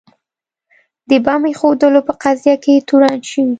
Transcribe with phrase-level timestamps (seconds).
[1.09, 3.43] د بمب ایښودلو په قضیه کې تورن شوي.